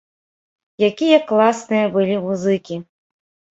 Якія 0.87 1.19
класныя 1.33 1.93
былі 1.99 2.19
музыкі! 2.27 2.83